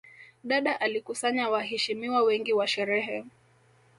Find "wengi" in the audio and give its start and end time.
2.23-2.53